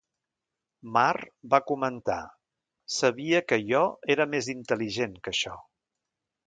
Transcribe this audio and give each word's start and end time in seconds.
Marr 0.95 1.21
va 1.55 1.59
comentar, 1.73 2.17
sabia 2.97 3.43
que 3.53 3.63
jo 3.69 3.85
era 4.17 4.29
més 4.35 4.53
intel·ligent 4.59 5.17
que 5.27 5.37
això. 5.37 5.57